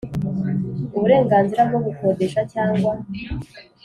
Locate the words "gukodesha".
1.85-2.41